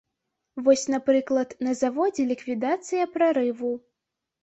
[0.67, 3.73] Вось, напрыклад, на заводзе ліквідацыя прарыву.